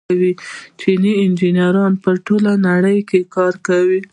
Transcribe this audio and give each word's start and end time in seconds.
چیني 0.79 1.11
انجنیران 1.23 1.93
په 2.03 2.11
ټوله 2.25 2.51
نړۍ 2.67 2.99
کې 3.09 3.19
کار 3.35 3.53
کوي. 3.67 4.01